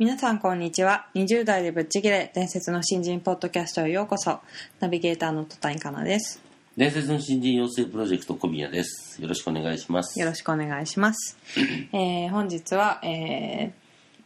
[0.00, 1.08] 皆さんこんにちは。
[1.14, 4.40] 20代でぶっちぎれ伝説の新人ポッドキャストへようこそ。
[4.80, 6.40] ナビゲーターの戸谷香奈です。
[6.74, 9.20] 伝説の新人養成プロジェクト小宮です。
[9.20, 10.18] よろしくお願いします。
[10.18, 11.36] よろしくお願いします、
[11.92, 13.80] えー本日は、えー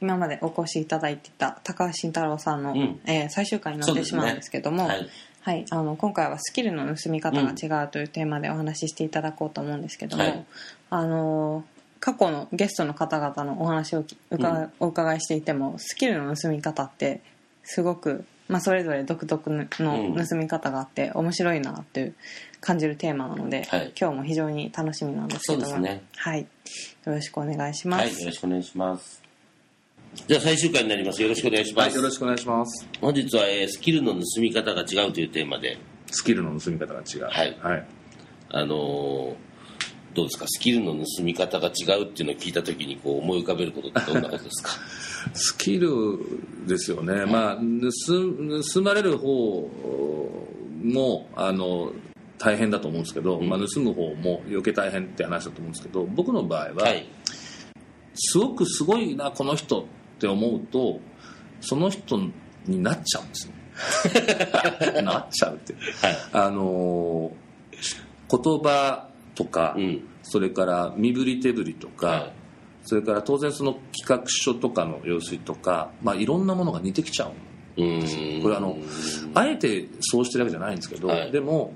[0.00, 3.00] 今までお越しいただいていた高橋慎太郎さんの、うん。
[3.04, 5.10] えー最終回になってしまうんですけども、そうですね。
[5.40, 10.46] はい、あの今回はスキルの盗み方が違うというテーマでお話ししていただこうと思うんですけども、はい。
[10.90, 11.64] あの
[12.00, 17.20] 過去のゲストの方々のお話をき伺いお伺いしていてもスキルの盗み方って
[17.62, 22.14] すごく、まあ、それぞれ独特の盗み方があって面白いなっていう
[22.60, 26.46] 感じるテーマなので、はい今日も非常に楽しみなんですけども、そうですねはい、よ
[27.06, 28.00] ろしくお願いします。
[28.00, 29.22] はい、よろしくお願いします。
[30.26, 31.22] じゃあ最終回になります。
[31.22, 31.86] よろしくお願いします。
[31.88, 32.88] はい、よろしくお願いします。
[33.00, 35.78] 本日は、えースキルの盗み方が違うというテーマで、
[36.10, 37.24] スキルの盗み方が違う。
[37.24, 37.86] はいはい。
[38.50, 39.34] あのー
[40.16, 44.70] どうですか、スキルの盗み方が違うっていうのを聞いたときにこう思い浮かべることってどんなことですか？
[45.34, 45.88] スキル
[46.66, 47.26] ですよね。
[47.26, 49.68] まあ、盗、盗まれる方
[50.82, 51.92] も、あの、
[52.38, 57.06] 大変だと思うんですけど、うんまあ、盗む方も余計大変って話だと思うんですけど、僕の場合は、はい。
[58.14, 59.84] すごくすごいな、この人っ
[60.18, 61.00] て思うと、
[61.60, 62.18] その人
[62.66, 63.54] になっちゃうんですね。
[65.02, 65.74] なっちゃうって。
[65.74, 66.16] はい。
[66.32, 67.32] あの、
[68.30, 70.02] 言葉とか、うん。
[70.28, 72.32] それから身振り手振りとか、はい。
[72.84, 77.32] それから当然その企画書とかの用紙とか、まあ、いろんなものが似てきちゃう
[77.76, 78.42] うーん。
[78.42, 78.76] これあの
[79.34, 81.32] あえてそうしてるわけじゃないんですけど、はい。
[81.32, 81.74] でも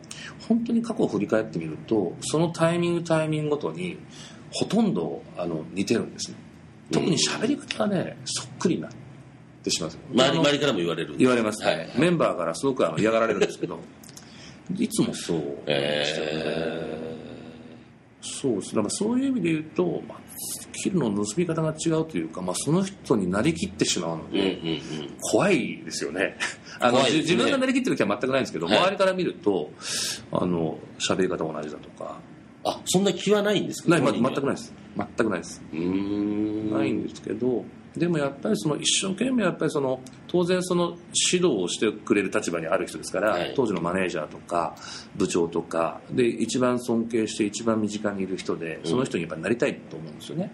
[0.49, 3.99] 本当に過去を振り返ってみるとそのタイミングタイミングごとに
[4.53, 6.37] ほとんどあの似てるんですね。
[6.93, 8.91] 特に喋り方がねそっくりになっ
[9.63, 10.25] てしまうんですよ。
[10.27, 11.17] 周り周りからも言われる。
[11.17, 11.91] 言われます、はい。
[11.97, 13.79] メンバーからすごくあの嫌がられるんですけど
[14.77, 17.10] いつもそうでしたよね、え
[18.23, 24.27] そうですだからそういう意味で言うと、まあ、スキルの盗み方が違うというか、まあ、その人になりきってしまうのー。
[24.27, 24.73] うんで、うんう
[25.05, 25.17] ん。
[25.21, 26.37] 怖いですよね。
[26.81, 27.11] あのね。
[27.11, 28.79] じ自分がなりきってる気は全くないんですけど、はい。
[28.79, 29.71] 周りから見ると
[30.33, 32.19] あの喋り方同じだとか。
[32.65, 33.91] あ、そんな気はないんですか？
[33.91, 34.75] ない、ま、全くないです。
[34.97, 35.63] 全くないです。
[35.73, 37.65] ないんですけど
[37.97, 40.97] でもやっぱりその一生懸命やっぱりその当然その
[41.33, 44.77] 指導をしてくれる立場にある人ですから、はい当時のマネージャーとか
[45.17, 50.53] 部長とかで一番尊敬して一番身近にいる人でその人にやっぱりなりたいと思うんですよね。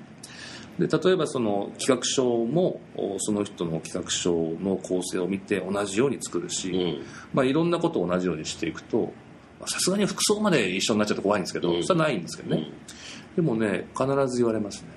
[0.78, 4.32] で例えばその企画書もおその人の企画書
[4.62, 7.04] の構成を見て同じように作るし、うん。
[7.32, 9.12] まあ、いろんなことを同じようにしていくと
[9.58, 12.70] まあさすがに服装まで一緒になっちゃって怖いんですけど、うんそれはないんですけどね、
[13.36, 14.88] でもね必ず言われますね。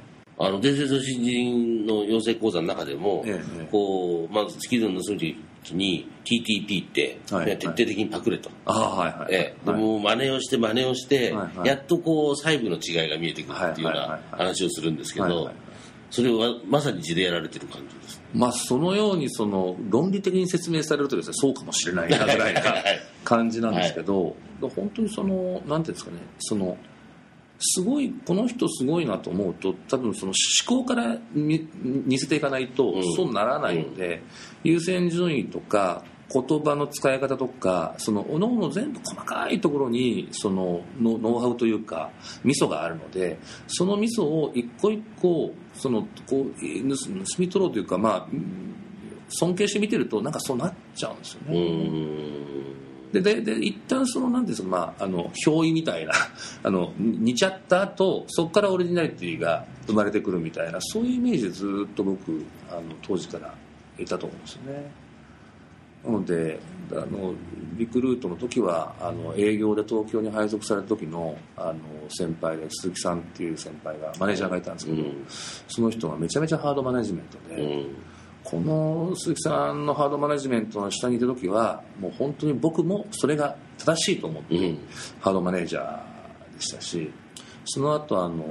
[0.42, 5.36] あの伝説の新人の養成講座の中でも、ええこうまずスキルを盗む時
[5.74, 9.66] に TTP って、はい徹底的にパクれと、はいはい、ええ。
[9.66, 9.82] ではい。
[9.82, 11.68] もう真似をして真似をして、はいはい。
[11.68, 14.32] やっとこう細部の違いが見えてくるっていうようなはいはいはい。
[14.32, 15.56] はい話をするんですけど、はいはい。
[16.10, 18.22] それはまさに字でやられてる感じです。
[18.34, 22.62] まあ、そのようにその論理的に説明されるとですねそうかもしれないなぐらいな
[23.24, 26.78] 感じなんですけど、本当にそのなんていうんですかねその
[27.60, 30.34] すごいこの人すごいなと思うと多分その
[30.68, 34.22] 思考から見似せていかないとうんそうならないので、
[34.64, 42.12] 優先順位とか言葉の使い方とかその各々全部細かいところにそのノノウハウというか
[42.44, 48.76] ミソがあるのでそのミソを一個一個そのこう盗盗み取ろうというかまあうん
[49.30, 52.39] 尊敬して見てるとなんかそうなっちゃうんですようね。
[53.12, 56.14] ででで一旦そのなんていうんですか、まあ、あの憑依みたいな
[56.64, 63.54] あの似ちゃった後そこからオリジナリティが生まれてくるみたいなそういうイメージでずっと僕あの当時から
[63.98, 64.92] いたと思うんですよね。
[66.06, 66.60] なので
[66.92, 67.34] あの
[67.78, 71.80] リクルートの時はあの営業で東京に配属された時のあの
[72.10, 75.26] 先輩で鈴木さんっていう先輩がマネージャーがいたんですけど、うん。
[75.28, 77.96] その人がめちゃめちゃハードマネジメントで、うん
[78.50, 84.80] この鈴木さんのハードマネジメントの下にいた時はもう本当に僕もそれが正しいと思って、うん。
[85.20, 87.12] ハードマネージャーでしたし
[87.66, 88.46] その後あの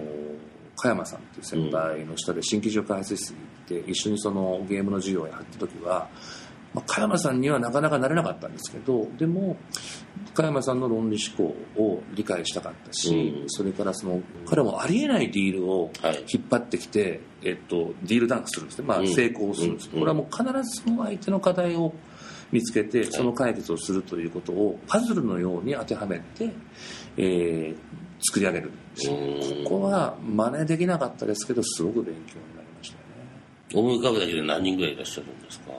[0.76, 6.08] 加山さんっていう先輩の下で新規事業開発室に行って一緒にそのゲームの授業をやった時は
[6.74, 9.56] まあ、加山さんにはなかなかなれなかったんですけどでも
[10.34, 13.48] 加山さんの論理思考を理解したかったし、うん。
[13.48, 16.24] それからその彼もありえないディールをはい。
[16.32, 19.08] 引っ張ってきて、えっと、ディールダンクするんですね、まあ、うん。
[19.08, 20.00] 成功するんです、うん。
[20.00, 21.94] これはもう必ずその相手の課題を
[22.52, 26.50] 見つけてその解決をするということをパズルのように当てはめて、
[27.16, 27.76] えー
[28.20, 28.72] 作り上げる
[29.64, 32.96] ここは真似できなかったですけどすごく勉強になりました
[33.76, 33.88] よね。
[33.88, 35.70] 思い浮かべだけで何人ぐらいいらっしゃるんですか？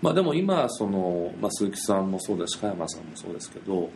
[0.00, 3.90] まあ、でも今その、まあ、鈴木さんもそうだし加山さんもそうですけど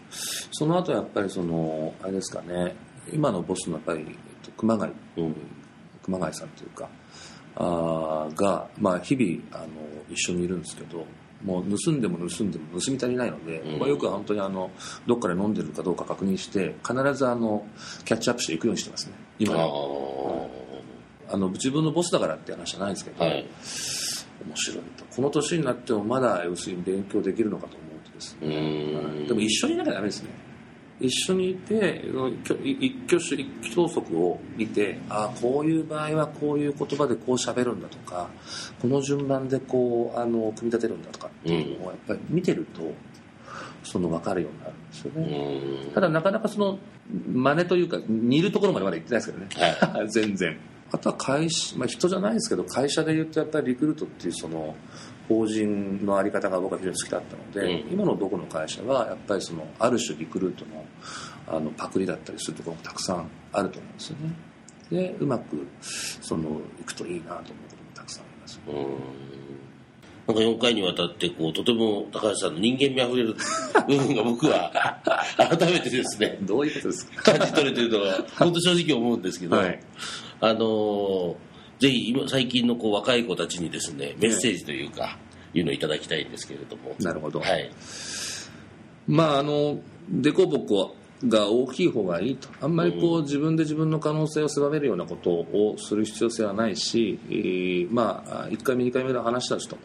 [0.50, 2.74] その後やっぱりそのあれですかね
[3.12, 5.36] 今のボスのやっぱり、えっと、熊谷、うん
[6.02, 6.88] 熊谷さんというか
[7.54, 9.66] あーが、まあ、日々あの
[10.10, 11.06] 一緒にいるんですけど
[11.44, 13.78] もう盗んでも盗んでも盗み足りないので、うん。
[13.80, 14.70] まあ、よく本当にあの
[15.06, 17.66] どっかで飲んでるかどうか確認して必ずあの
[18.04, 19.54] キャッチアップしていくようにしてますね今。
[19.54, 20.50] あの
[21.32, 23.48] あの自分のボスだからって話じゃないんですけど、あはい
[24.46, 25.04] 面白いと。
[25.14, 30.30] この年になってもまだ要するに勉強できるのかと思うとですうね、でも一緒にいなきゃダメですね。
[31.00, 32.04] 一緒にいて
[32.62, 38.28] 一挙手一投足を見てああこういう場合はこういう言葉でこう喋るんだとか
[38.80, 42.94] この順番でこうあの組み立てるんだとかっていうのをやっぱり見てると
[43.82, 46.78] その分かるようになるんですようね、ただなかなかその
[47.32, 50.56] 真似というか似るところまでまだ行ってないですけどね、 全然
[50.92, 54.74] あとは会社、まあ、人じゃないですけど会社で言うとやっぱりリクルートっていうその
[55.28, 57.92] 法人のあり方が僕は非常に好きだったので、うん。
[57.92, 60.84] 今の僕の会社はやっぱりそのある種リクルートの
[61.48, 64.32] あのパクリだったりするところもたくさんあると思うんですよね。
[64.90, 65.66] でうまく
[66.20, 67.54] そのいくといいなと思うことも
[67.94, 68.60] たくさんあります。
[70.24, 73.34] なんか4回にわたってこうとても高橋さんの人間味あふれる
[73.88, 74.70] 部分が僕は
[75.36, 77.32] 改めてですねどういうことですか？
[77.38, 79.80] 感じ取れてるのは本当正直思うんですけど、はい
[80.42, 81.36] あのー
[81.78, 85.18] ぜひ今最近のこう若い子たちにですねメッセージというか、
[85.52, 86.94] いうのをいただきたいんですけれども。
[87.00, 87.40] なるほど。
[87.40, 87.70] はい。
[89.08, 90.94] まああの凸凹
[91.26, 92.48] が大きい方がいいと。
[92.60, 99.76] あんまりこう自分で自分の可能性を狭めるようなことをする必要性はないし、えーまあ1回目2回目で話したと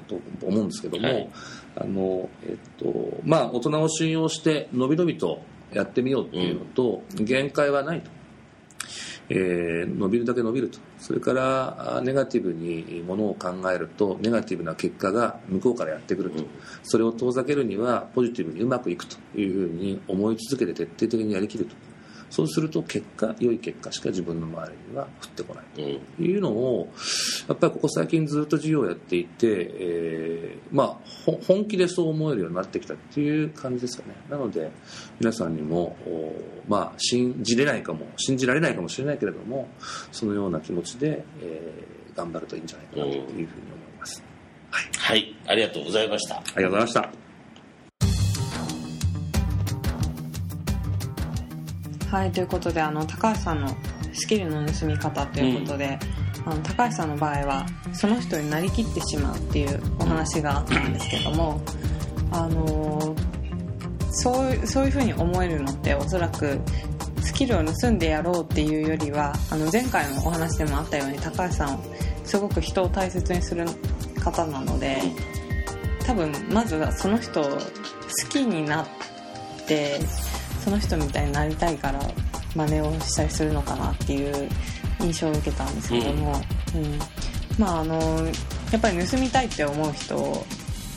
[0.44, 1.30] 思うんですけども、はい。
[1.78, 5.42] あのえっとまあ大人を信用してのびのびと
[5.74, 8.12] やってみようっていうのと、限界はないと。
[9.30, 10.80] えー伸びるだけ伸びると。
[11.00, 16.48] それからあネガティブにものを考えるとネガティブな結果が向こうからやってくると、うん。
[16.84, 21.76] それを遠ざけるにはポジティブにうまくいくというふうに思い続けて徹底的にやりきると
[22.30, 25.64] そうすると結果良い結果しか自分の周りには降ってこない
[25.94, 26.00] うん。
[26.18, 26.90] というのを
[27.48, 30.88] やっぱりここ最近ずっと授業をやっていて、えーまあ、
[31.26, 34.16] ほ本気でそう思えるようになってきたっていう感じですかね。
[34.30, 34.72] なので
[35.20, 36.34] 皆さんにも、お
[36.68, 39.70] まあ、信じれないかも信じられないかもしれないけれども
[40.12, 43.48] そのような気持ちで、えー頑張るといいんじゃないかなというふうに思い
[44.00, 44.24] ます、
[44.98, 45.36] はい。
[45.46, 46.38] ありがとうございました。
[46.38, 47.27] ありがとうございました
[52.12, 53.68] はいということであの高橋さんの
[54.14, 56.00] スキルの盗み方ということで、
[56.46, 61.62] あの高橋さんの場合はその人になりきってしまうっていうお話があったんですけども
[62.32, 63.16] あの
[64.10, 66.60] そうそういうふうに思えるのっておそらく
[67.22, 71.84] スキルを盗んでやろうっていうよりはあの前回のお話でもあったように高橋さんを
[72.24, 73.66] すごく人を大切にする
[74.24, 74.98] 方なので
[76.06, 77.60] 多分まずはその人を好
[78.30, 78.88] きになっ
[79.68, 80.00] て
[80.64, 82.00] その人みたいになりたいから
[82.56, 84.50] 真似をしたりするのかなっていう
[85.02, 86.42] 印象を受けたんですけども、
[86.76, 87.00] うん。
[87.58, 87.96] まああの
[88.72, 90.46] やっぱり盗みたいって思う人を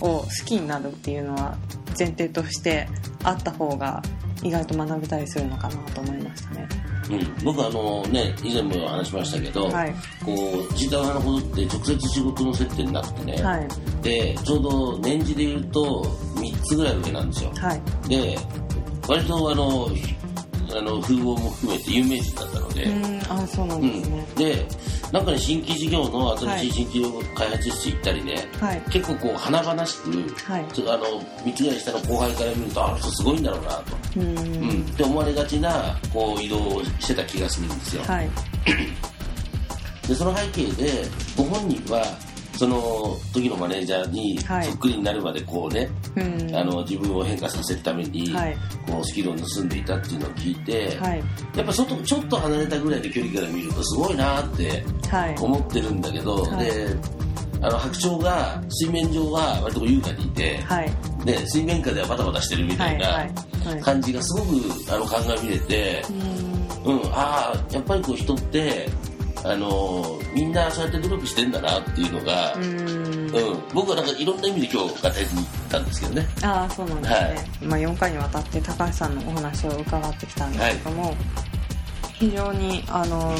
[0.00, 1.57] 好きになるっていうのは
[1.99, 2.88] 前提として
[3.23, 4.02] あった方が
[4.43, 6.69] 意外と学べたりするのかなと思いましたね。
[7.11, 9.95] うん、僕あのね以前も話しましたけど、はい。
[10.25, 10.33] こ
[10.71, 13.69] う陣太のことって直接仕事の接点なくてね、はい。
[14.02, 16.05] でちょうど年次で言うと
[16.37, 17.52] 3つぐらい上なんですよ。
[17.57, 18.09] はい。
[18.09, 18.38] で
[19.11, 19.88] 割とあの
[20.73, 24.35] あの風貌も含めて有名人だったので、うんあそうなんですね、うん。
[24.37, 24.67] で
[25.12, 26.73] なんかね新規事業の新はいしい。
[26.73, 28.81] 新規事業開発室行ったりね、はい。
[28.88, 30.11] 結構こう華々しく、
[30.45, 30.62] はい。
[30.62, 34.38] あの三つぐらい下の後輩から見るとあの人すごいんだろうなと、うん。
[34.38, 34.40] う
[34.75, 34.83] ん。
[34.83, 38.31] って思われがちなこう移動をしてた気がするんですよ、はい。
[40.07, 41.05] でその背景で
[41.37, 42.05] ご本人は
[42.57, 44.64] その時のマネージャーにはい。
[44.64, 46.54] そっくりになるまでこうね、うん。
[46.54, 48.57] あの自分を変化させるために、はい。
[48.87, 51.23] こうスキルを盗んでいたっていうのを聞いて、はい。
[51.57, 55.37] やっぱ外ちょっと離れたぐらいの距離から見るとすごいなってはい。
[55.38, 56.66] 思ってるんだけど、はい。
[56.66, 56.97] で
[57.62, 60.92] あの白鳥が水面上は割と優雅にいて、はい。
[61.25, 63.35] で水面下ではバタバタしてるみたいはいはない。
[63.75, 63.80] はい。
[63.80, 66.04] 感じがすごくあの鑑みれて、
[66.85, 67.00] うん。
[67.00, 68.88] うん、ああやっぱりこう人って
[69.45, 73.26] あのみんなそうやって努力してんだなっていうのが、ううん。
[73.26, 73.32] ん
[73.75, 76.26] 僕はなんかいろんな意味で今日語りに行ったんですけどね。
[76.42, 81.14] ああそうなんですね、まあ、4回にわたって高橋さんのお話を伺ってきたんですけども、
[82.14, 83.34] 非常にあの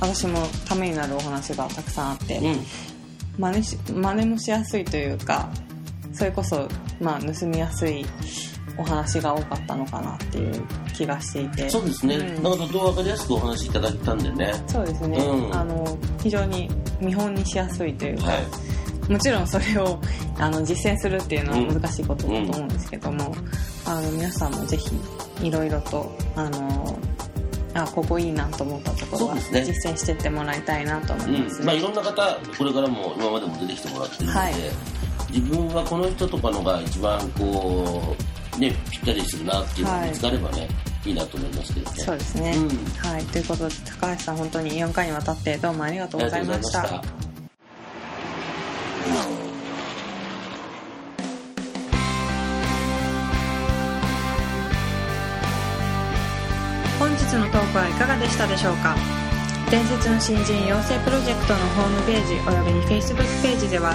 [0.00, 2.66] 私もためになるお話がたくさんあって、うん。
[3.38, 5.50] 真似し真似もしやすいというか
[6.14, 6.66] それこそ、
[7.00, 8.06] まあ、盗みやすい
[8.78, 10.62] お話が多かったのかなっていう
[10.94, 11.70] 気がしていて。
[11.70, 12.42] そうですね、うん。
[12.42, 14.52] なんかとても分かりやすくお話しいただいたんでね。
[14.66, 15.54] そうですね、うん。
[15.54, 18.34] あの非常に見本にしやすいというか、は
[19.08, 19.12] い。
[19.12, 20.00] もちろんそれを
[20.38, 23.34] あの実践するっていうのは難しいことだと思うんですけども、
[23.86, 24.98] あの皆さんもぜひ
[25.42, 26.98] いろいろとあの
[27.74, 31.82] あここいいなと思ったところは実践してってもらいたいなと思いますうんまあ、いね。
[31.82, 34.54] ろんな方これからも今までも出てきてもらってるので、はい。
[35.30, 40.68] 自分はこの人とかのが一番こうねぴったりするなっていうのが見つかればね、
[41.04, 41.96] い、いなと思いますけどね。
[41.98, 42.68] そうですね、うん。
[43.10, 47.02] はい、ということで高橋さん本当に4回にわたってどうもありがとうございました。
[56.98, 58.96] 本日のトークはいかがでしたでしょうか？
[59.70, 63.94] 伝説の新人養成プロジェクトのホームページおよびに Facebook ページでは